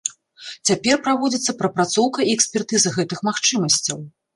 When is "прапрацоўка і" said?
1.61-2.35